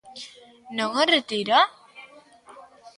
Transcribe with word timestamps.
¿Non 0.77 0.89
o 1.01 1.03
retira? 1.15 1.59